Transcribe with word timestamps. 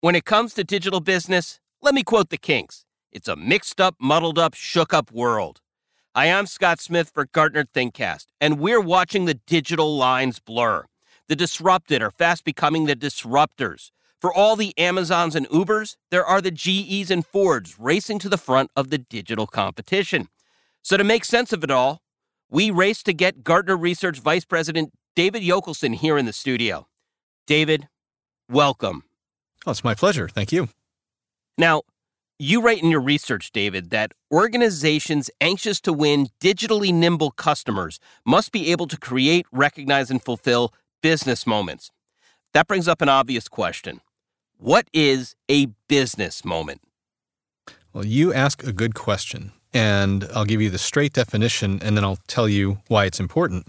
When 0.00 0.14
it 0.14 0.24
comes 0.24 0.54
to 0.54 0.62
digital 0.62 1.00
business, 1.00 1.58
let 1.82 1.92
me 1.92 2.04
quote 2.04 2.30
the 2.30 2.36
Kinks 2.36 2.84
it's 3.10 3.26
a 3.26 3.34
mixed 3.34 3.80
up, 3.80 3.96
muddled 4.00 4.38
up, 4.38 4.54
shook 4.54 4.94
up 4.94 5.10
world. 5.10 5.60
Hi, 6.14 6.26
I'm 6.26 6.46
Scott 6.46 6.78
Smith 6.78 7.10
for 7.12 7.24
Gartner 7.24 7.64
ThinkCast, 7.64 8.26
and 8.40 8.60
we're 8.60 8.80
watching 8.80 9.24
the 9.24 9.40
digital 9.48 9.96
lines 9.96 10.38
blur. 10.38 10.84
The 11.26 11.34
disrupted 11.34 12.00
are 12.00 12.12
fast 12.12 12.44
becoming 12.44 12.86
the 12.86 12.94
disruptors. 12.94 13.90
For 14.20 14.32
all 14.32 14.54
the 14.54 14.72
Amazons 14.78 15.34
and 15.34 15.48
Ubers, 15.48 15.96
there 16.12 16.24
are 16.24 16.40
the 16.40 16.52
GEs 16.52 17.10
and 17.10 17.26
Fords 17.26 17.76
racing 17.76 18.20
to 18.20 18.28
the 18.28 18.38
front 18.38 18.70
of 18.76 18.90
the 18.90 18.98
digital 18.98 19.48
competition. 19.48 20.28
So, 20.80 20.96
to 20.96 21.02
make 21.02 21.24
sense 21.24 21.52
of 21.52 21.64
it 21.64 21.72
all, 21.72 22.02
we 22.48 22.70
race 22.70 23.02
to 23.02 23.12
get 23.12 23.42
Gartner 23.42 23.76
Research 23.76 24.20
Vice 24.20 24.44
President 24.44 24.92
David 25.16 25.42
Yockelson 25.42 25.96
here 25.96 26.16
in 26.16 26.24
the 26.24 26.32
studio. 26.32 26.86
David, 27.48 27.88
welcome. 28.48 29.02
Oh, 29.68 29.70
it's 29.70 29.84
my 29.84 29.94
pleasure. 29.94 30.30
Thank 30.30 30.50
you. 30.50 30.70
Now, 31.58 31.82
you 32.38 32.62
write 32.62 32.82
in 32.82 32.90
your 32.90 33.02
research, 33.02 33.52
David, 33.52 33.90
that 33.90 34.12
organizations 34.32 35.28
anxious 35.42 35.78
to 35.82 35.92
win 35.92 36.28
digitally 36.40 36.90
nimble 36.90 37.32
customers 37.32 38.00
must 38.24 38.50
be 38.50 38.72
able 38.72 38.86
to 38.86 38.96
create, 38.96 39.44
recognize, 39.52 40.10
and 40.10 40.24
fulfill 40.24 40.72
business 41.02 41.46
moments. 41.46 41.90
That 42.54 42.66
brings 42.66 42.88
up 42.88 43.02
an 43.02 43.10
obvious 43.10 43.46
question 43.46 44.00
What 44.56 44.88
is 44.94 45.36
a 45.50 45.66
business 45.86 46.46
moment? 46.46 46.80
Well, 47.92 48.06
you 48.06 48.32
ask 48.32 48.62
a 48.62 48.72
good 48.72 48.94
question, 48.94 49.52
and 49.74 50.26
I'll 50.34 50.46
give 50.46 50.62
you 50.62 50.70
the 50.70 50.78
straight 50.78 51.12
definition 51.12 51.78
and 51.82 51.94
then 51.94 52.04
I'll 52.04 52.20
tell 52.26 52.48
you 52.48 52.78
why 52.88 53.04
it's 53.04 53.20
important. 53.20 53.66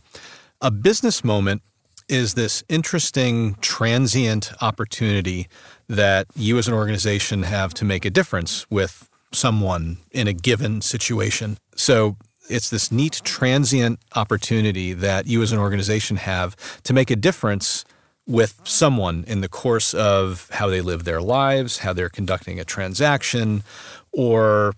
A 0.61 0.71
business 0.71 1.25
moment 1.25 1.61
is 2.09 2.33
this 2.33 2.63
interesting 2.67 3.55
transient 3.61 4.51
opportunity 4.61 5.47
that 5.87 6.27
you 6.35 6.57
as 6.57 6.67
an 6.67 6.73
organization 6.73 7.43
have 7.43 7.73
to 7.75 7.85
make 7.85 8.03
a 8.03 8.09
difference 8.09 8.69
with 8.69 9.07
someone 9.31 9.97
in 10.11 10.27
a 10.27 10.33
given 10.33 10.81
situation. 10.81 11.57
So 11.75 12.17
it's 12.49 12.69
this 12.69 12.91
neat 12.91 13.21
transient 13.23 13.99
opportunity 14.15 14.93
that 14.93 15.27
you 15.27 15.41
as 15.41 15.51
an 15.51 15.59
organization 15.59 16.17
have 16.17 16.55
to 16.83 16.93
make 16.93 17.11
a 17.11 17.15
difference 17.15 17.85
with 18.25 18.59
someone 18.63 19.23
in 19.27 19.41
the 19.41 19.49
course 19.49 19.93
of 19.93 20.49
how 20.51 20.67
they 20.67 20.81
live 20.81 21.03
their 21.03 21.21
lives, 21.21 21.79
how 21.79 21.93
they're 21.93 22.09
conducting 22.09 22.59
a 22.59 22.65
transaction, 22.65 23.63
or 24.11 24.73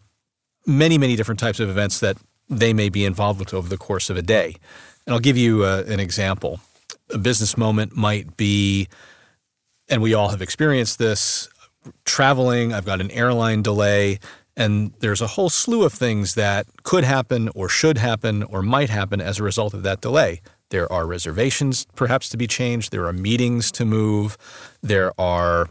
many, 0.65 0.97
many 0.97 1.15
different 1.15 1.39
types 1.39 1.59
of 1.59 1.69
events 1.69 1.99
that 1.99 2.17
they 2.49 2.73
may 2.73 2.89
be 2.89 3.05
involved 3.05 3.39
with 3.39 3.53
over 3.53 3.67
the 3.67 3.77
course 3.77 4.09
of 4.09 4.17
a 4.17 4.21
day. 4.21 4.55
And 5.05 5.13
I'll 5.13 5.19
give 5.19 5.37
you 5.37 5.63
uh, 5.63 5.83
an 5.87 5.99
example 5.99 6.59
a 7.13 7.17
business 7.17 7.57
moment 7.57 7.95
might 7.95 8.37
be, 8.37 8.87
and 9.89 10.01
we 10.01 10.13
all 10.13 10.29
have 10.29 10.41
experienced 10.41 10.99
this 10.99 11.49
traveling, 12.05 12.73
I've 12.73 12.85
got 12.85 13.01
an 13.01 13.11
airline 13.11 13.61
delay, 13.61 14.19
and 14.55 14.93
there's 14.99 15.21
a 15.21 15.27
whole 15.27 15.49
slew 15.49 15.83
of 15.83 15.93
things 15.93 16.35
that 16.35 16.67
could 16.83 17.03
happen 17.03 17.49
or 17.55 17.69
should 17.69 17.97
happen 17.97 18.43
or 18.43 18.61
might 18.61 18.89
happen 18.89 19.21
as 19.21 19.39
a 19.39 19.43
result 19.43 19.73
of 19.73 19.83
that 19.83 20.01
delay. 20.01 20.41
There 20.69 20.91
are 20.91 21.05
reservations 21.05 21.85
perhaps 21.95 22.29
to 22.29 22.37
be 22.37 22.47
changed, 22.47 22.91
there 22.91 23.05
are 23.05 23.13
meetings 23.13 23.71
to 23.73 23.85
move, 23.85 24.37
there 24.81 25.11
are 25.19 25.69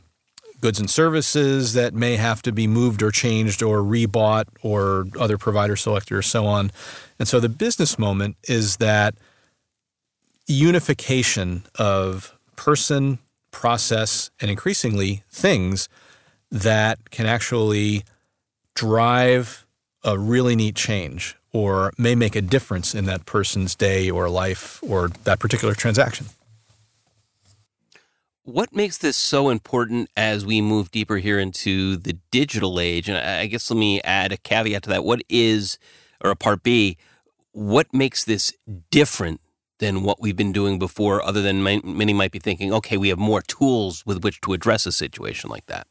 goods 0.60 0.78
and 0.78 0.90
services 0.90 1.72
that 1.72 1.94
may 1.94 2.16
have 2.16 2.42
to 2.42 2.52
be 2.52 2.66
moved 2.66 3.02
or 3.02 3.10
changed 3.10 3.62
or 3.62 3.78
rebought 3.78 4.44
or 4.62 5.06
other 5.18 5.38
provider 5.38 5.74
selected 5.74 6.14
or 6.14 6.22
so 6.22 6.46
on. 6.46 6.70
And 7.18 7.26
so 7.26 7.40
the 7.40 7.48
business 7.48 7.98
moment 7.98 8.36
is 8.46 8.76
that 8.76 9.14
unification 10.50 11.62
of 11.78 12.36
person, 12.56 13.18
process, 13.50 14.30
and 14.40 14.50
increasingly 14.50 15.22
things 15.30 15.88
that 16.50 17.10
can 17.10 17.26
actually 17.26 18.04
drive 18.74 19.66
a 20.04 20.18
really 20.18 20.56
neat 20.56 20.74
change 20.74 21.36
or 21.52 21.92
may 21.98 22.14
make 22.14 22.34
a 22.34 22.42
difference 22.42 22.94
in 22.94 23.04
that 23.06 23.26
person's 23.26 23.74
day 23.74 24.10
or 24.10 24.28
life 24.28 24.82
or 24.82 25.08
that 25.24 25.38
particular 25.38 25.74
transaction. 25.74 26.26
What 28.44 28.74
makes 28.74 28.98
this 28.98 29.16
so 29.16 29.48
important 29.48 30.10
as 30.16 30.44
we 30.44 30.60
move 30.60 30.90
deeper 30.90 31.18
here 31.18 31.38
into 31.38 31.96
the 31.96 32.14
digital 32.30 32.80
age? 32.80 33.08
And 33.08 33.16
I 33.16 33.46
guess 33.46 33.70
let 33.70 33.78
me 33.78 34.00
add 34.02 34.32
a 34.32 34.36
caveat 34.36 34.84
to 34.84 34.88
that. 34.90 35.04
What 35.04 35.22
is, 35.28 35.78
or 36.20 36.30
a 36.30 36.36
part 36.36 36.62
B, 36.62 36.96
what 37.52 37.92
makes 37.92 38.24
this 38.24 38.52
different 38.90 39.40
than 39.80 40.02
what 40.02 40.20
we've 40.20 40.36
been 40.36 40.52
doing 40.52 40.78
before, 40.78 41.22
other 41.22 41.42
than 41.42 41.62
many 41.62 42.14
might 42.14 42.30
be 42.30 42.38
thinking, 42.38 42.72
okay, 42.72 42.96
we 42.96 43.08
have 43.08 43.18
more 43.18 43.42
tools 43.42 44.04
with 44.06 44.22
which 44.22 44.40
to 44.42 44.52
address 44.52 44.86
a 44.86 44.92
situation 44.92 45.50
like 45.50 45.66
that? 45.66 45.86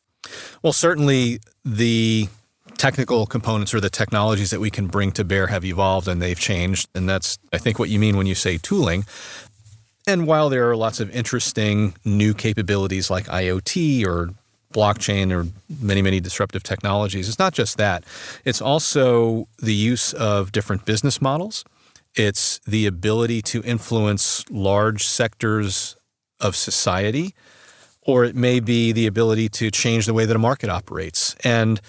Well, 0.64 0.74
certainly 0.74 1.40
the 1.66 2.30
technical 2.78 3.26
components 3.26 3.74
or 3.74 3.82
the 3.82 3.90
technologies 3.90 4.52
that 4.52 4.60
we 4.60 4.70
can 4.70 4.88
bring 4.88 5.12
to 5.12 5.24
bear 5.26 5.48
have 5.48 5.66
evolved 5.66 6.08
and 6.08 6.22
they've 6.22 6.40
changed. 6.40 6.88
And 6.96 7.10
that's, 7.10 7.38
I 7.52 7.58
think, 7.58 7.78
what 7.78 7.90
you 7.90 8.00
mean 8.00 8.16
when 8.16 8.26
you 8.26 8.36
say 8.36 8.58
tooling. 8.58 9.06
And 10.08 10.26
while 10.26 10.50
there 10.50 10.70
are 10.70 10.78
lots 10.78 11.00
of 11.00 11.14
interesting 11.14 11.94
new 12.06 12.34
capabilities 12.34 13.10
like 13.10 13.26
IoT 13.26 14.06
or 14.06 14.30
blockchain 14.74 15.32
or 15.32 15.48
many, 15.82 16.02
many 16.02 16.20
disruptive 16.20 16.64
technologies, 16.64 17.28
it's 17.28 17.40
not 17.40 17.54
just 17.54 17.78
that. 17.78 18.04
It's 18.46 18.62
also 18.62 19.48
the 19.58 19.74
use 19.74 20.14
of 20.14 20.52
different 20.52 20.86
business 20.86 21.22
models. 21.22 21.66
It's 22.16 22.60
the 22.68 22.86
ability 22.86 23.42
to 23.44 23.62
influence 23.64 24.44
large 24.50 25.06
sectors 25.06 25.96
of 26.40 26.56
society, 26.56 27.36
or 28.02 28.26
it 28.26 28.36
may 28.36 28.60
be 28.60 28.92
the 28.92 29.08
ability 29.08 29.50
to 29.50 29.70
change 29.70 30.06
the 30.06 30.14
way 30.14 30.26
that 30.26 30.36
a 30.36 30.40
market 30.40 30.70
operates. 30.70 31.36
And 31.44 31.80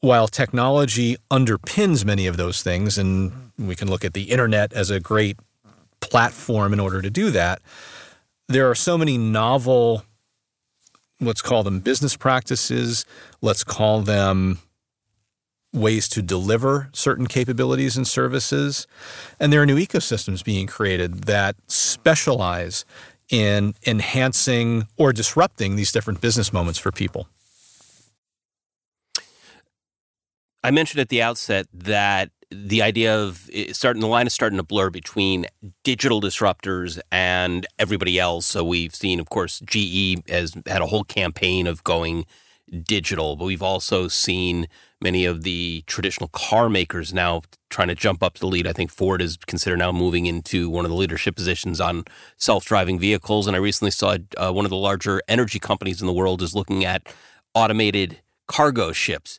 while 0.00 0.28
technology 0.28 1.16
underpins 1.30 2.04
many 2.04 2.26
of 2.26 2.36
those 2.36 2.62
things, 2.62 2.98
and 2.98 3.50
we 3.58 3.74
can 3.74 3.88
look 3.88 4.04
at 4.04 4.14
the 4.14 4.30
internet 4.30 4.72
as 4.72 4.90
a 4.90 5.00
great 5.00 5.38
platform 6.00 6.72
in 6.72 6.80
order 6.80 7.02
to 7.02 7.10
do 7.10 7.30
that, 7.30 7.60
there 8.46 8.70
are 8.70 8.74
so 8.74 8.96
many 8.96 9.18
novel, 9.18 10.04
let's 11.20 11.42
call 11.42 11.62
them 11.62 11.80
business 11.80 12.16
practices, 12.16 13.04
let's 13.42 13.64
call 13.64 14.00
them 14.02 14.60
ways 15.72 16.08
to 16.08 16.22
deliver 16.22 16.88
certain 16.92 17.26
capabilities 17.26 17.96
and 17.96 18.06
services. 18.06 18.86
And 19.38 19.52
there 19.52 19.62
are 19.62 19.66
new 19.66 19.76
ecosystems 19.76 20.44
being 20.44 20.66
created 20.66 21.24
that 21.24 21.56
specialize 21.66 22.84
in 23.30 23.74
enhancing 23.86 24.88
or 24.96 25.12
disrupting 25.12 25.76
these 25.76 25.92
different 25.92 26.20
business 26.20 26.52
moments 26.52 26.78
for 26.78 26.90
people. 26.90 27.28
I 30.64 30.70
mentioned 30.70 31.00
at 31.00 31.08
the 31.08 31.22
outset 31.22 31.66
that 31.72 32.30
the 32.50 32.82
idea 32.82 33.16
of 33.16 33.48
eh, 33.52 33.72
starting 33.72 34.00
the 34.00 34.08
line 34.08 34.26
is 34.26 34.32
starting 34.32 34.56
to 34.56 34.62
blur 34.62 34.90
between 34.90 35.46
digital 35.84 36.20
disruptors 36.20 36.98
and 37.12 37.66
everybody 37.78 38.18
else. 38.18 38.46
So 38.46 38.64
we've 38.64 38.94
seen, 38.94 39.20
of 39.20 39.28
course, 39.28 39.60
GE 39.60 40.28
has 40.28 40.54
had 40.66 40.82
a 40.82 40.86
whole 40.86 41.04
campaign 41.04 41.66
of 41.66 41.84
going 41.84 42.24
digital, 42.82 43.36
but 43.36 43.44
we've 43.44 43.62
also 43.62 44.08
seen 44.08 44.66
many 45.00 45.24
of 45.24 45.42
the 45.42 45.82
traditional 45.86 46.28
car 46.28 46.68
makers 46.68 47.14
now 47.14 47.42
trying 47.70 47.88
to 47.88 47.94
jump 47.94 48.22
up 48.22 48.34
to 48.34 48.40
the 48.40 48.46
lead. 48.46 48.66
I 48.66 48.72
think 48.72 48.90
Ford 48.90 49.22
is 49.22 49.36
considered 49.36 49.78
now 49.78 49.92
moving 49.92 50.26
into 50.26 50.68
one 50.68 50.84
of 50.84 50.90
the 50.90 50.96
leadership 50.96 51.36
positions 51.36 51.80
on 51.80 52.04
self-driving 52.36 52.98
vehicles. 52.98 53.46
And 53.46 53.54
I 53.54 53.60
recently 53.60 53.90
saw 53.90 54.16
uh, 54.36 54.52
one 54.52 54.64
of 54.64 54.70
the 54.70 54.76
larger 54.76 55.22
energy 55.28 55.58
companies 55.58 56.00
in 56.00 56.06
the 56.06 56.12
world 56.12 56.42
is 56.42 56.54
looking 56.54 56.84
at 56.84 57.14
automated 57.54 58.20
cargo 58.46 58.92
ships. 58.92 59.38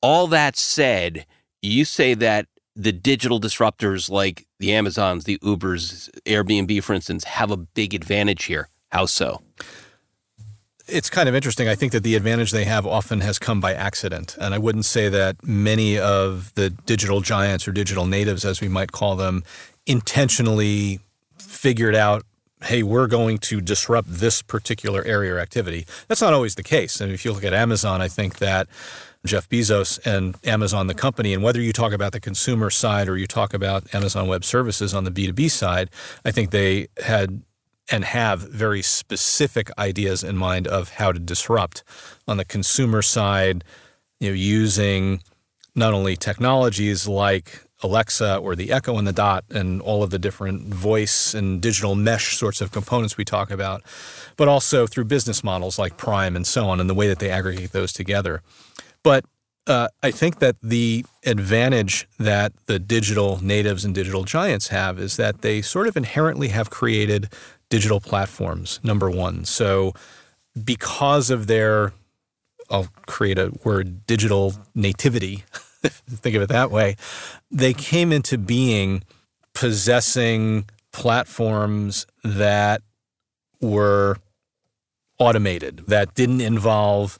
All 0.00 0.26
that 0.28 0.56
said, 0.56 1.26
you 1.62 1.84
say 1.84 2.14
that 2.14 2.46
the 2.74 2.92
digital 2.92 3.40
disruptors 3.40 4.10
like 4.10 4.46
the 4.58 4.72
Amazons, 4.72 5.24
the 5.24 5.38
Ubers, 5.38 6.08
Airbnb, 6.26 6.82
for 6.82 6.94
instance, 6.94 7.24
have 7.24 7.50
a 7.50 7.56
big 7.56 7.94
advantage 7.94 8.44
here. 8.44 8.68
How 8.90 9.06
so? 9.06 9.42
It's 10.92 11.10
kind 11.10 11.28
of 11.28 11.34
interesting. 11.34 11.68
I 11.68 11.74
think 11.74 11.92
that 11.92 12.02
the 12.02 12.14
advantage 12.14 12.50
they 12.50 12.64
have 12.64 12.86
often 12.86 13.20
has 13.20 13.38
come 13.38 13.60
by 13.60 13.74
accident. 13.74 14.36
And 14.40 14.54
I 14.54 14.58
wouldn't 14.58 14.84
say 14.84 15.08
that 15.08 15.42
many 15.42 15.98
of 15.98 16.52
the 16.54 16.70
digital 16.70 17.20
giants 17.20 17.66
or 17.66 17.72
digital 17.72 18.06
natives, 18.06 18.44
as 18.44 18.60
we 18.60 18.68
might 18.68 18.92
call 18.92 19.16
them, 19.16 19.42
intentionally 19.86 21.00
figured 21.38 21.94
out 21.94 22.24
hey, 22.64 22.82
we're 22.82 23.08
going 23.08 23.38
to 23.38 23.60
disrupt 23.60 24.08
this 24.08 24.40
particular 24.40 25.04
area 25.04 25.34
or 25.34 25.38
activity. 25.38 25.86
That's 26.08 26.20
not 26.20 26.32
always 26.32 26.54
the 26.54 26.62
case. 26.62 27.00
And 27.00 27.12
if 27.12 27.24
you 27.24 27.32
look 27.32 27.44
at 27.44 27.52
Amazon, 27.52 28.00
I 28.00 28.08
think 28.08 28.38
that 28.38 28.68
Jeff 29.24 29.48
Bezos 29.48 29.98
and 30.04 30.36
Amazon, 30.44 30.86
the 30.86 30.94
company, 30.94 31.34
and 31.34 31.42
whether 31.42 31.60
you 31.60 31.72
talk 31.72 31.92
about 31.92 32.12
the 32.12 32.20
consumer 32.20 32.70
side 32.70 33.08
or 33.08 33.16
you 33.16 33.26
talk 33.26 33.54
about 33.54 33.92
Amazon 33.94 34.26
Web 34.26 34.44
Services 34.44 34.94
on 34.94 35.04
the 35.04 35.10
B2B 35.10 35.50
side, 35.50 35.90
I 36.24 36.30
think 36.30 36.50
they 36.50 36.88
had 37.04 37.42
and 37.90 38.04
have 38.04 38.40
very 38.40 38.82
specific 38.82 39.70
ideas 39.78 40.22
in 40.22 40.36
mind 40.36 40.66
of 40.66 40.90
how 40.90 41.12
to 41.12 41.18
disrupt 41.18 41.82
on 42.28 42.36
the 42.36 42.44
consumer 42.44 43.02
side, 43.02 43.64
you 44.20 44.28
know, 44.28 44.34
using 44.34 45.20
not 45.74 45.92
only 45.92 46.16
technologies 46.16 47.08
like 47.08 47.64
Alexa 47.82 48.36
or 48.36 48.54
the 48.54 48.72
Echo 48.72 48.96
and 48.96 49.06
the 49.06 49.12
Dot 49.12 49.44
and 49.50 49.82
all 49.82 50.02
of 50.02 50.10
the 50.10 50.18
different 50.18 50.72
voice 50.72 51.34
and 51.34 51.60
digital 51.60 51.94
mesh 51.94 52.36
sorts 52.36 52.60
of 52.60 52.70
components 52.70 53.16
we 53.16 53.24
talk 53.24 53.50
about, 53.50 53.82
but 54.36 54.48
also 54.48 54.86
through 54.86 55.04
business 55.04 55.42
models 55.42 55.78
like 55.78 55.96
Prime 55.96 56.36
and 56.36 56.46
so 56.46 56.68
on, 56.68 56.80
and 56.80 56.88
the 56.88 56.94
way 56.94 57.08
that 57.08 57.18
they 57.18 57.30
aggregate 57.30 57.72
those 57.72 57.92
together. 57.92 58.42
But 59.02 59.24
uh, 59.66 59.88
I 60.02 60.10
think 60.10 60.38
that 60.40 60.56
the 60.62 61.04
advantage 61.24 62.08
that 62.18 62.52
the 62.66 62.78
digital 62.78 63.42
natives 63.42 63.84
and 63.84 63.94
digital 63.94 64.24
giants 64.24 64.68
have 64.68 64.98
is 64.98 65.16
that 65.16 65.42
they 65.42 65.62
sort 65.62 65.86
of 65.86 65.96
inherently 65.96 66.48
have 66.48 66.70
created 66.70 67.28
digital 67.72 68.00
platforms, 68.00 68.80
number 68.82 69.10
one. 69.10 69.46
So, 69.46 69.94
because 70.62 71.30
of 71.30 71.46
their, 71.46 71.94
I'll 72.68 72.88
create 73.06 73.38
a 73.38 73.50
word, 73.64 74.06
digital 74.06 74.52
nativity, 74.74 75.44
think 75.82 76.36
of 76.36 76.42
it 76.42 76.50
that 76.50 76.70
way, 76.70 76.96
they 77.50 77.72
came 77.72 78.12
into 78.12 78.36
being 78.36 79.04
possessing 79.54 80.66
platforms 80.92 82.06
that 82.22 82.82
were 83.62 84.18
automated, 85.18 85.78
that 85.86 86.14
didn't 86.14 86.42
involve 86.42 87.18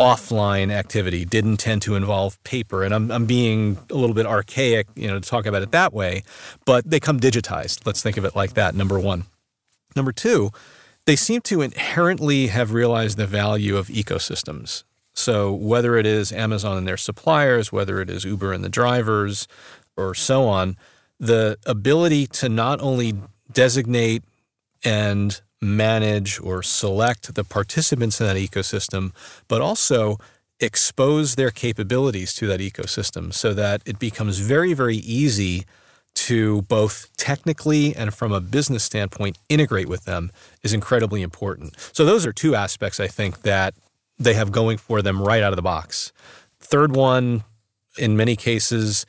offline 0.00 0.72
activity 0.72 1.24
didn't 1.24 1.58
tend 1.58 1.80
to 1.80 1.94
involve 1.94 2.42
paper. 2.42 2.82
And 2.82 2.92
I'm, 2.92 3.12
I'm 3.12 3.26
being 3.26 3.78
a 3.90 3.94
little 3.94 4.12
bit 4.12 4.26
archaic, 4.26 4.88
you 4.96 5.06
know, 5.06 5.20
to 5.20 5.30
talk 5.30 5.46
about 5.46 5.62
it 5.62 5.70
that 5.70 5.92
way, 5.92 6.24
but 6.64 6.90
they 6.90 6.98
come 6.98 7.20
digitized. 7.20 7.86
Let's 7.86 8.02
think 8.02 8.16
of 8.16 8.24
it 8.24 8.34
like 8.34 8.54
that, 8.54 8.74
number 8.74 8.98
one. 8.98 9.26
Number 9.96 10.12
two, 10.12 10.50
they 11.06 11.16
seem 11.16 11.40
to 11.42 11.60
inherently 11.60 12.48
have 12.48 12.72
realized 12.72 13.16
the 13.16 13.26
value 13.26 13.76
of 13.76 13.88
ecosystems. 13.88 14.84
So 15.12 15.52
whether 15.52 15.96
it 15.96 16.06
is 16.06 16.32
Amazon 16.32 16.78
and 16.78 16.88
their 16.88 16.96
suppliers, 16.96 17.70
whether 17.70 18.00
it 18.00 18.10
is 18.10 18.24
Uber 18.24 18.52
and 18.52 18.64
the 18.64 18.68
drivers, 18.68 19.46
or 19.96 20.14
so 20.14 20.46
on, 20.46 20.76
the 21.20 21.56
ability 21.66 22.26
to 22.26 22.48
not 22.48 22.80
only 22.80 23.14
designate 23.52 24.24
and 24.84 25.40
manage 25.60 26.40
or 26.40 26.62
select 26.62 27.34
the 27.34 27.44
participants 27.44 28.20
in 28.20 28.26
that 28.26 28.36
ecosystem, 28.36 29.12
but 29.48 29.60
also 29.60 30.18
expose 30.60 31.36
their 31.36 31.50
capabilities 31.50 32.34
to 32.34 32.46
that 32.46 32.60
ecosystem 32.60 33.32
so 33.32 33.54
that 33.54 33.82
it 33.86 33.98
becomes 33.98 34.38
very, 34.38 34.72
very 34.72 34.96
easy 34.96 35.64
to 36.24 36.62
both 36.62 37.08
technically 37.16 37.94
and 37.94 38.14
from 38.14 38.32
a 38.32 38.40
business 38.40 38.82
standpoint 38.82 39.38
integrate 39.48 39.88
with 39.88 40.04
them 40.04 40.30
is 40.62 40.72
incredibly 40.72 41.22
important. 41.22 41.76
So, 41.92 42.04
those 42.04 42.24
are 42.26 42.32
two 42.32 42.54
aspects 42.54 43.00
I 43.00 43.08
think 43.08 43.42
that 43.42 43.74
they 44.18 44.34
have 44.34 44.52
going 44.52 44.78
for 44.78 45.02
them 45.02 45.20
right 45.20 45.42
out 45.42 45.52
of 45.52 45.56
the 45.56 45.62
box. 45.62 46.12
Third 46.60 46.94
one, 46.94 47.44
in 47.98 48.16
many 48.16 48.36
cases, 48.36 49.06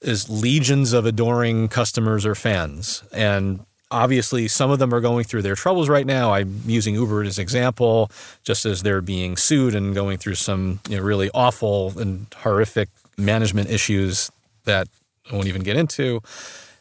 is 0.00 0.28
legions 0.28 0.92
of 0.92 1.06
adoring 1.06 1.68
customers 1.68 2.26
or 2.26 2.34
fans. 2.34 3.02
And 3.12 3.64
obviously 3.90 4.48
some 4.48 4.70
of 4.70 4.78
them 4.78 4.92
are 4.92 5.00
going 5.00 5.24
through 5.24 5.42
their 5.42 5.54
troubles 5.54 5.88
right 5.88 6.06
now. 6.06 6.32
I'm 6.32 6.60
using 6.66 6.94
Uber 6.94 7.22
as 7.22 7.38
an 7.38 7.42
example, 7.42 8.10
just 8.42 8.66
as 8.66 8.82
they're 8.82 9.00
being 9.00 9.36
sued 9.36 9.74
and 9.74 9.94
going 9.94 10.18
through 10.18 10.34
some 10.34 10.80
you 10.88 10.96
know, 10.96 11.02
really 11.02 11.30
awful 11.32 11.98
and 11.98 12.26
horrific 12.36 12.88
management 13.16 13.70
issues 13.70 14.30
that 14.64 14.88
I 15.30 15.34
won't 15.34 15.48
even 15.48 15.62
get 15.62 15.76
into. 15.76 16.20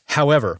However, 0.05 0.59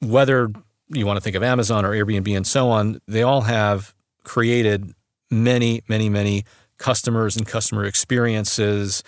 whether 0.00 0.50
you 0.88 1.06
want 1.06 1.16
to 1.16 1.20
think 1.20 1.36
of 1.36 1.42
Amazon 1.42 1.84
or 1.84 1.90
Airbnb 1.90 2.36
and 2.36 2.46
so 2.46 2.70
on, 2.70 3.00
they 3.06 3.22
all 3.22 3.42
have 3.42 3.94
created 4.24 4.92
many, 5.30 5.82
many, 5.88 6.08
many 6.08 6.44
customers 6.78 7.36
and 7.36 7.46
customer 7.46 7.84
experiences. 7.84 9.02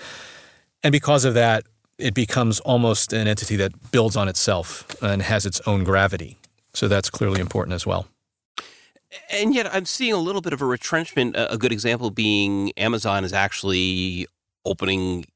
And 0.82 0.92
because 0.92 1.24
of 1.24 1.34
that, 1.34 1.64
it 1.98 2.14
becomes 2.14 2.60
almost 2.60 3.12
an 3.12 3.28
entity 3.28 3.56
that 3.56 3.92
builds 3.92 4.16
on 4.16 4.28
itself 4.28 4.86
and 5.02 5.22
has 5.22 5.46
its 5.46 5.60
own 5.66 5.84
gravity. 5.84 6.38
So 6.72 6.88
that's 6.88 7.10
clearly 7.10 7.40
important 7.40 7.74
as 7.74 7.86
well. 7.86 8.08
And 9.30 9.54
yet, 9.54 9.72
I'm 9.74 9.86
seeing 9.86 10.12
a 10.12 10.18
little 10.18 10.40
bit 10.40 10.52
of 10.52 10.62
a 10.62 10.66
retrenchment. 10.66 11.34
A 11.36 11.58
good 11.58 11.72
example 11.72 12.10
being 12.10 12.72
Amazon 12.76 13.24
is 13.24 13.32
actually 13.32 14.26
opening 14.64 15.26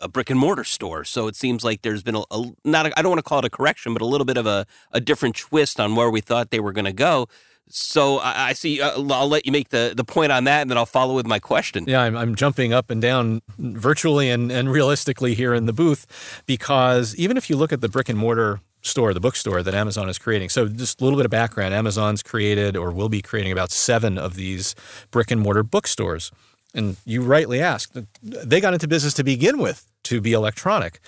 a 0.00 0.08
brick 0.08 0.30
and 0.30 0.38
mortar 0.38 0.64
store. 0.64 1.04
So 1.04 1.26
it 1.26 1.36
seems 1.36 1.64
like 1.64 1.82
there's 1.82 2.02
been 2.02 2.16
a, 2.16 2.22
a 2.30 2.52
not 2.64 2.86
I 2.96 3.02
don't 3.02 3.10
want 3.10 3.18
to 3.18 3.28
call 3.28 3.38
it 3.38 3.44
a 3.44 3.50
correction, 3.50 3.92
but 3.92 4.02
a 4.02 4.06
little 4.06 4.24
bit 4.24 4.36
of 4.36 4.46
a, 4.46 4.66
a 4.92 5.00
different 5.00 5.36
twist 5.36 5.80
on 5.80 5.94
where 5.94 6.10
we 6.10 6.20
thought 6.20 6.50
they 6.50 6.60
were 6.60 6.72
going 6.72 6.84
to 6.84 6.92
go. 6.92 7.28
So 7.68 8.18
I, 8.18 8.48
I 8.48 8.52
see. 8.52 8.80
Uh, 8.80 9.00
I'll 9.10 9.28
let 9.28 9.46
you 9.46 9.52
make 9.52 9.68
the, 9.68 9.92
the 9.96 10.04
point 10.04 10.32
on 10.32 10.44
that, 10.44 10.62
and 10.62 10.70
then 10.70 10.76
I'll 10.76 10.86
follow 10.86 11.14
with 11.14 11.26
my 11.26 11.38
question. 11.38 11.84
Yeah, 11.86 12.02
I'm, 12.02 12.16
I'm 12.16 12.34
jumping 12.34 12.72
up 12.72 12.90
and 12.90 13.00
down 13.00 13.42
virtually 13.58 14.28
and, 14.28 14.50
and 14.50 14.70
realistically 14.70 15.34
here 15.34 15.54
in 15.54 15.66
the 15.66 15.72
booth 15.72 16.42
because 16.46 17.14
even 17.16 17.36
if 17.36 17.48
you 17.48 17.56
look 17.56 17.72
at 17.72 17.80
the 17.80 17.88
brick 17.88 18.08
and 18.08 18.18
mortar 18.18 18.60
store, 18.82 19.14
the 19.14 19.20
bookstore 19.20 19.62
that 19.62 19.74
Amazon 19.74 20.08
is 20.08 20.18
creating. 20.18 20.48
So, 20.48 20.66
just 20.66 21.00
a 21.00 21.04
little 21.04 21.18
bit 21.18 21.26
of 21.26 21.30
background 21.30 21.72
Amazon's 21.74 22.22
created 22.22 22.76
or 22.76 22.90
will 22.90 23.08
be 23.08 23.22
creating 23.22 23.52
about 23.52 23.70
seven 23.70 24.18
of 24.18 24.34
these 24.34 24.74
brick 25.10 25.30
and 25.30 25.40
mortar 25.40 25.62
bookstores. 25.62 26.32
And 26.74 26.96
you 27.04 27.22
rightly 27.22 27.60
asked, 27.60 27.96
they 28.22 28.60
got 28.60 28.74
into 28.74 28.86
business 28.86 29.14
to 29.14 29.24
begin 29.24 29.58
with 29.58 29.86
to 30.04 30.20
be 30.20 30.32
electronic. 30.32 31.00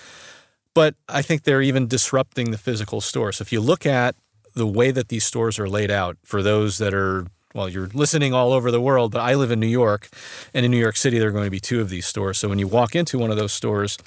But 0.73 0.95
I 1.07 1.21
think 1.21 1.43
they're 1.43 1.61
even 1.61 1.87
disrupting 1.87 2.51
the 2.51 2.57
physical 2.57 2.99
store. 2.99 3.31
So, 3.31 3.43
if 3.43 3.51
you 3.53 3.61
look 3.61 3.85
at 3.85 4.15
the 4.55 4.67
way 4.67 4.91
that 4.91 5.09
these 5.09 5.23
stores 5.23 5.59
are 5.59 5.69
laid 5.69 5.91
out, 5.91 6.17
for 6.23 6.41
those 6.41 6.79
that 6.79 6.93
are 6.93 7.27
well, 7.53 7.69
you're 7.69 7.89
listening 7.93 8.33
all 8.33 8.51
over 8.51 8.71
the 8.71 8.81
world, 8.81 9.11
but 9.11 9.21
I 9.21 9.35
live 9.35 9.51
in 9.51 9.59
New 9.59 9.67
York, 9.67 10.09
and 10.53 10.65
in 10.65 10.71
New 10.71 10.79
York 10.79 10.97
City, 10.97 11.19
there 11.19 11.29
are 11.29 11.31
going 11.31 11.45
to 11.45 11.51
be 11.51 11.59
two 11.59 11.81
of 11.81 11.89
these 11.89 12.07
stores. 12.07 12.39
So 12.39 12.49
when 12.49 12.59
you 12.59 12.67
walk 12.67 12.95
into 12.95 13.19
one 13.19 13.29
of 13.29 13.37
those 13.37 13.53
stores, 13.53 13.97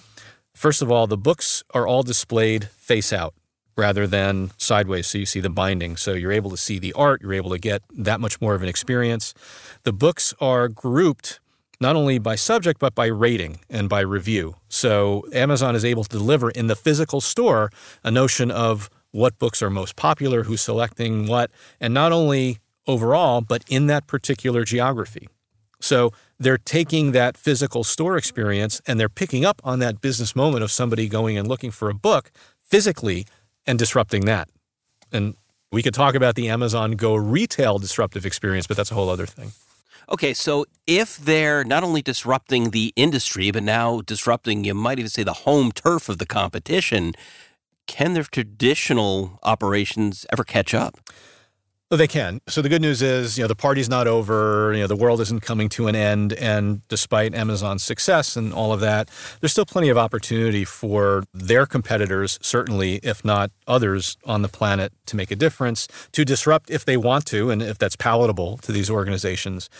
first 0.52 0.82
of 0.82 0.90
all, 0.90 1.06
the 1.06 1.16
books 1.16 1.62
are 1.72 1.86
all 1.86 2.02
displayed 2.02 2.68
face 2.70 3.12
out 3.12 3.34
rather 3.76 4.06
than 4.06 4.50
sideways. 4.56 5.06
So 5.06 5.18
you 5.18 5.26
see 5.26 5.40
the 5.40 5.50
binding. 5.50 5.96
So 5.96 6.14
you're 6.14 6.32
able 6.32 6.50
to 6.50 6.56
see 6.56 6.78
the 6.78 6.92
art, 6.94 7.22
you're 7.22 7.34
able 7.34 7.50
to 7.50 7.58
get 7.58 7.82
that 7.90 8.20
much 8.20 8.40
more 8.40 8.54
of 8.54 8.62
an 8.62 8.68
experience. 8.68 9.34
The 9.84 9.92
books 9.92 10.34
are 10.40 10.68
grouped 10.68 11.40
not 11.80 11.96
only 11.96 12.18
by 12.18 12.34
subject, 12.34 12.78
but 12.78 12.94
by 12.94 13.06
rating 13.06 13.60
and 13.68 13.88
by 13.88 14.00
review. 14.00 14.56
So 14.68 15.24
Amazon 15.32 15.74
is 15.76 15.84
able 15.84 16.04
to 16.04 16.10
deliver 16.10 16.50
in 16.50 16.66
the 16.66 16.76
physical 16.76 17.20
store 17.20 17.70
a 18.02 18.10
notion 18.10 18.50
of 18.50 18.90
what 19.10 19.38
books 19.38 19.62
are 19.62 19.70
most 19.70 19.96
popular, 19.96 20.44
who's 20.44 20.60
selecting 20.60 21.26
what, 21.26 21.50
and 21.80 21.94
not 21.94 22.12
only 22.12 22.58
overall, 22.86 23.40
but 23.40 23.64
in 23.68 23.86
that 23.86 24.06
particular 24.06 24.64
geography. 24.64 25.28
So 25.80 26.12
they're 26.38 26.58
taking 26.58 27.12
that 27.12 27.36
physical 27.36 27.84
store 27.84 28.16
experience 28.16 28.80
and 28.86 28.98
they're 28.98 29.08
picking 29.08 29.44
up 29.44 29.60
on 29.64 29.78
that 29.80 30.00
business 30.00 30.34
moment 30.34 30.64
of 30.64 30.70
somebody 30.70 31.08
going 31.08 31.36
and 31.36 31.48
looking 31.48 31.70
for 31.70 31.90
a 31.90 31.94
book 31.94 32.30
physically 32.62 33.26
and 33.66 33.78
disrupting 33.78 34.24
that. 34.26 34.48
And 35.12 35.34
we 35.72 35.82
could 35.82 35.94
talk 35.94 36.14
about 36.14 36.34
the 36.34 36.48
Amazon 36.48 36.92
Go 36.92 37.14
retail 37.14 37.78
disruptive 37.78 38.24
experience, 38.24 38.66
but 38.66 38.76
that's 38.76 38.90
a 38.90 38.94
whole 38.94 39.08
other 39.08 39.26
thing. 39.26 39.52
Okay, 40.08 40.34
so 40.34 40.66
if 40.86 41.16
they're 41.16 41.64
not 41.64 41.82
only 41.82 42.00
disrupting 42.00 42.70
the 42.70 42.92
industry, 42.94 43.50
but 43.50 43.64
now 43.64 44.02
disrupting, 44.02 44.64
you 44.64 44.72
might 44.72 45.00
even 45.00 45.08
say, 45.08 45.24
the 45.24 45.32
home 45.32 45.72
turf 45.72 46.08
of 46.08 46.18
the 46.18 46.26
competition, 46.26 47.12
can 47.88 48.14
their 48.14 48.22
traditional 48.22 49.40
operations 49.42 50.24
ever 50.32 50.44
catch 50.44 50.74
up? 50.74 51.00
They 51.88 52.08
can. 52.08 52.40
So 52.48 52.62
the 52.62 52.68
good 52.68 52.82
news 52.82 53.00
is, 53.00 53.38
you 53.38 53.44
know, 53.44 53.48
the 53.48 53.54
party's 53.54 53.88
not 53.88 54.08
over. 54.08 54.72
You 54.74 54.80
know, 54.80 54.86
the 54.88 54.96
world 54.96 55.20
isn't 55.20 55.42
coming 55.42 55.68
to 55.68 55.86
an 55.86 55.94
end. 55.94 56.32
And 56.32 56.86
despite 56.88 57.32
Amazon's 57.32 57.84
success 57.84 58.34
and 58.34 58.52
all 58.52 58.72
of 58.72 58.80
that, 58.80 59.08
there's 59.38 59.52
still 59.52 59.64
plenty 59.64 59.88
of 59.88 59.96
opportunity 59.96 60.64
for 60.64 61.22
their 61.32 61.64
competitors, 61.64 62.40
certainly, 62.42 62.96
if 63.04 63.24
not 63.24 63.52
others 63.68 64.16
on 64.24 64.42
the 64.42 64.48
planet, 64.48 64.92
to 65.06 65.14
make 65.14 65.30
a 65.30 65.36
difference, 65.36 65.86
to 66.10 66.24
disrupt 66.24 66.70
if 66.70 66.84
they 66.84 66.96
want 66.96 67.24
to, 67.26 67.50
and 67.50 67.62
if 67.62 67.78
that's 67.78 67.94
palatable 67.94 68.58
to 68.58 68.72
these 68.72 68.90
organizations. 68.90 69.70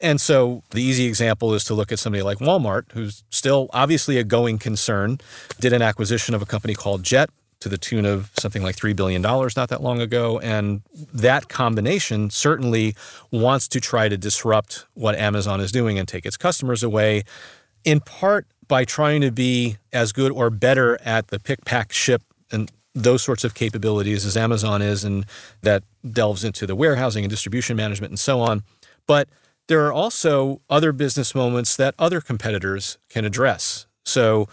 And 0.00 0.18
so 0.18 0.62
the 0.70 0.82
easy 0.82 1.04
example 1.04 1.52
is 1.52 1.62
to 1.64 1.74
look 1.74 1.92
at 1.92 1.98
somebody 1.98 2.22
like 2.22 2.38
Walmart, 2.38 2.90
who's 2.92 3.22
still 3.28 3.68
obviously 3.74 4.16
a 4.16 4.24
going 4.24 4.58
concern, 4.58 5.18
did 5.60 5.74
an 5.74 5.82
acquisition 5.82 6.34
of 6.34 6.40
a 6.40 6.46
company 6.46 6.72
called 6.72 7.02
Jet 7.02 7.28
to 7.60 7.68
the 7.68 7.78
tune 7.78 8.06
of 8.06 8.30
something 8.38 8.62
like 8.62 8.76
$3 8.76 8.96
billion 8.96 9.20
not 9.22 9.68
that 9.68 9.82
long 9.82 10.00
ago. 10.00 10.38
And 10.40 10.82
that 11.12 11.48
combination 11.48 12.30
certainly 12.30 12.94
wants 13.30 13.68
to 13.68 13.80
try 13.80 14.08
to 14.08 14.16
disrupt 14.16 14.86
what 14.94 15.14
Amazon 15.16 15.60
is 15.60 15.70
doing 15.70 15.98
and 15.98 16.08
take 16.08 16.26
its 16.26 16.36
customers 16.36 16.82
away, 16.82 17.22
in 17.84 18.00
part 18.00 18.46
by 18.66 18.84
trying 18.84 19.20
to 19.20 19.30
be 19.30 19.76
as 19.92 20.12
good 20.12 20.32
or 20.32 20.48
better 20.48 20.98
at 21.04 21.28
the 21.28 21.38
pick, 21.38 21.64
pack, 21.64 21.92
ship, 21.92 22.22
and 22.50 22.70
those 22.94 23.22
sorts 23.22 23.44
of 23.44 23.54
capabilities 23.54 24.24
as 24.24 24.36
Amazon 24.36 24.82
is, 24.82 25.04
and 25.04 25.26
that 25.62 25.82
delves 26.10 26.44
into 26.44 26.66
the 26.66 26.74
warehousing 26.74 27.24
and 27.24 27.30
distribution 27.30 27.76
management 27.76 28.10
and 28.10 28.18
so 28.18 28.40
on. 28.40 28.62
But 29.06 29.28
there 29.68 29.86
are 29.86 29.92
also 29.92 30.60
other 30.68 30.92
business 30.92 31.34
moments 31.34 31.76
that 31.76 31.94
other 31.98 32.20
competitors 32.20 32.98
can 33.08 33.24
address. 33.24 33.86
So 34.04 34.48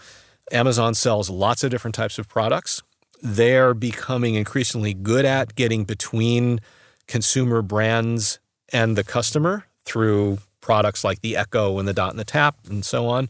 Amazon 0.52 0.94
sells 0.94 1.28
lots 1.28 1.64
of 1.64 1.70
different 1.70 1.94
types 1.94 2.18
of 2.18 2.28
products 2.28 2.82
they're 3.22 3.74
becoming 3.74 4.34
increasingly 4.34 4.94
good 4.94 5.24
at 5.24 5.54
getting 5.54 5.84
between 5.84 6.60
consumer 7.06 7.62
brands 7.62 8.38
and 8.72 8.96
the 8.96 9.04
customer 9.04 9.66
through 9.84 10.38
products 10.60 11.02
like 11.04 11.20
the 11.20 11.36
Echo 11.36 11.78
and 11.78 11.88
the 11.88 11.94
Dot 11.94 12.10
and 12.10 12.18
the 12.18 12.24
Tap 12.24 12.56
and 12.68 12.84
so 12.84 13.06
on. 13.06 13.28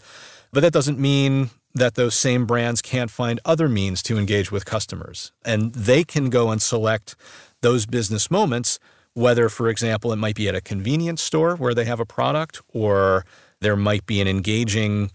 But 0.53 0.61
that 0.61 0.73
doesn't 0.73 0.99
mean 0.99 1.51
that 1.75 1.95
those 1.95 2.15
same 2.15 2.47
brands 2.47 2.83
can't 2.83 3.11
find 3.11 3.41
other 3.45 3.69
means 3.69 4.03
to 4.03 4.19
engage 4.19 4.51
with 4.51 4.65
customers. 4.65 5.33
And 5.45 5.73
they 5.75 6.03
can 6.03 6.31
go 6.31 6.51
and 6.51 6.61
select 6.61 7.15
those 7.61 7.87
business 7.87 8.31
moments, 8.31 8.79
whether, 9.15 9.49
for 9.49 9.69
example, 9.69 10.13
it 10.13 10.17
might 10.17 10.35
be 10.35 10.49
at 10.49 10.55
a 10.55 10.61
convenience 10.61 11.23
store 11.23 11.55
where 11.57 11.75
they 11.75 11.85
have 11.85 12.01
a 12.01 12.07
product, 12.07 12.61
or 12.69 13.25
there 13.61 13.77
might 13.77 14.07
be 14.07 14.21
an 14.21 14.29
engaging 14.29 15.11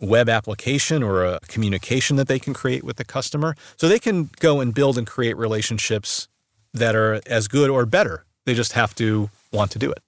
web 0.00 0.28
application 0.28 1.02
or 1.02 1.24
a 1.24 1.40
communication 1.48 2.16
that 2.16 2.28
they 2.28 2.38
can 2.38 2.54
create 2.54 2.84
with 2.84 2.96
the 2.96 3.04
customer. 3.04 3.54
So 3.76 3.88
they 3.88 3.98
can 3.98 4.30
go 4.40 4.60
and 4.60 4.72
build 4.72 4.96
and 4.96 5.06
create 5.06 5.36
relationships 5.36 6.28
that 6.72 6.94
are 6.94 7.20
as 7.26 7.48
good 7.48 7.70
or 7.70 7.86
better. 7.86 8.24
They 8.44 8.54
just 8.54 8.72
have 8.72 8.94
to 8.96 9.30
want 9.52 9.70
to 9.72 9.78
do 9.78 9.90
it. 9.90 10.02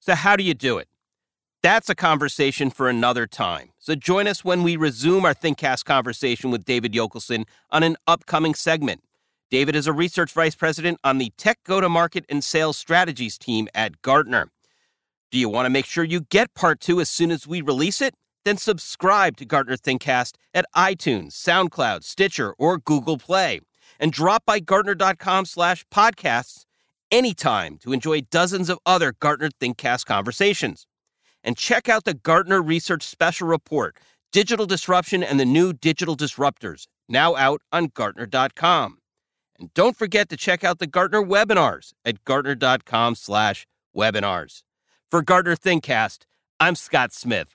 So, 0.00 0.14
how 0.14 0.36
do 0.36 0.42
you 0.42 0.54
do 0.54 0.78
it? 0.78 0.88
That's 1.62 1.88
a 1.88 1.94
conversation 1.94 2.70
for 2.70 2.88
another 2.88 3.26
time. 3.26 3.70
So, 3.78 3.94
join 3.94 4.26
us 4.26 4.44
when 4.44 4.64
we 4.64 4.76
resume 4.76 5.24
our 5.24 5.34
ThinkCast 5.34 5.84
conversation 5.84 6.50
with 6.50 6.64
David 6.64 6.92
Yockelson 6.92 7.46
on 7.70 7.82
an 7.82 7.96
upcoming 8.06 8.54
segment. 8.54 9.02
David 9.50 9.76
is 9.76 9.86
a 9.86 9.92
research 9.92 10.32
vice 10.32 10.54
president 10.54 10.98
on 11.04 11.18
the 11.18 11.32
tech 11.36 11.58
go 11.64 11.80
to 11.80 11.88
market 11.88 12.24
and 12.28 12.42
sales 12.42 12.76
strategies 12.76 13.38
team 13.38 13.68
at 13.74 14.02
Gartner. 14.02 14.48
Do 15.30 15.38
you 15.38 15.48
want 15.48 15.66
to 15.66 15.70
make 15.70 15.86
sure 15.86 16.04
you 16.04 16.22
get 16.22 16.54
part 16.54 16.80
two 16.80 17.00
as 17.00 17.08
soon 17.08 17.30
as 17.30 17.46
we 17.46 17.60
release 17.60 18.00
it? 18.00 18.14
Then 18.44 18.56
subscribe 18.56 19.36
to 19.36 19.44
Gartner 19.44 19.76
ThinkCast 19.76 20.32
at 20.52 20.66
iTunes, 20.76 21.32
SoundCloud, 21.32 22.02
Stitcher, 22.02 22.52
or 22.58 22.78
Google 22.78 23.18
Play. 23.18 23.60
And 24.00 24.12
drop 24.12 24.44
by 24.44 24.58
Gartner.com 24.58 25.44
slash 25.44 25.84
podcasts 25.94 26.64
anytime 27.10 27.78
to 27.78 27.92
enjoy 27.92 28.22
dozens 28.22 28.68
of 28.68 28.78
other 28.84 29.14
Gartner 29.20 29.50
ThinkCast 29.60 30.06
conversations. 30.06 30.86
And 31.44 31.56
check 31.56 31.88
out 31.88 32.04
the 32.04 32.14
Gartner 32.14 32.62
Research 32.62 33.02
Special 33.02 33.46
Report, 33.46 33.96
Digital 34.32 34.66
Disruption 34.66 35.22
and 35.22 35.38
the 35.38 35.44
New 35.44 35.72
Digital 35.72 36.16
Disruptors, 36.16 36.86
now 37.08 37.36
out 37.36 37.62
on 37.72 37.90
Gartner.com. 37.94 38.98
And 39.58 39.72
don't 39.74 39.96
forget 39.96 40.28
to 40.30 40.36
check 40.36 40.64
out 40.64 40.78
the 40.78 40.86
Gartner 40.86 41.22
webinars 41.22 41.92
at 42.04 42.24
Gartner.com 42.24 43.14
slash 43.14 43.66
webinars. 43.96 44.62
For 45.10 45.22
Gartner 45.22 45.56
ThinkCast, 45.56 46.20
I'm 46.58 46.74
Scott 46.74 47.12
Smith. 47.12 47.54